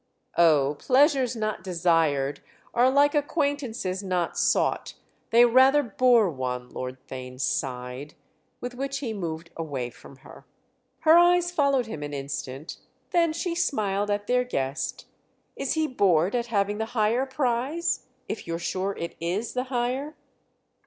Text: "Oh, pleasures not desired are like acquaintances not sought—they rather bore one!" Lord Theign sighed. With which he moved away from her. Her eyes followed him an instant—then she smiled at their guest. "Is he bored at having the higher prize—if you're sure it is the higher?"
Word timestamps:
"Oh, 0.39 0.77
pleasures 0.79 1.35
not 1.35 1.63
desired 1.63 2.41
are 2.73 2.89
like 2.89 3.13
acquaintances 3.13 4.01
not 4.01 4.35
sought—they 4.35 5.45
rather 5.45 5.83
bore 5.83 6.27
one!" 6.31 6.69
Lord 6.69 6.97
Theign 7.07 7.39
sighed. 7.39 8.15
With 8.59 8.73
which 8.73 8.97
he 8.97 9.13
moved 9.13 9.51
away 9.55 9.91
from 9.91 10.15
her. 10.25 10.47
Her 11.01 11.19
eyes 11.19 11.51
followed 11.51 11.85
him 11.85 12.01
an 12.01 12.15
instant—then 12.15 13.33
she 13.33 13.53
smiled 13.53 14.09
at 14.09 14.25
their 14.25 14.43
guest. 14.43 15.05
"Is 15.55 15.73
he 15.73 15.85
bored 15.85 16.33
at 16.33 16.47
having 16.47 16.79
the 16.79 16.85
higher 16.97 17.27
prize—if 17.27 18.47
you're 18.47 18.57
sure 18.57 18.97
it 18.97 19.15
is 19.19 19.53
the 19.53 19.65
higher?" 19.65 20.15